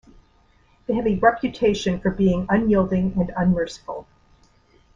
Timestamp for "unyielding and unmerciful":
2.49-4.07